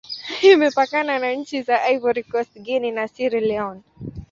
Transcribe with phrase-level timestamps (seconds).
[0.41, 3.81] Imepakana na nchi za Ivory Coast, Guinea, na Sierra Leone.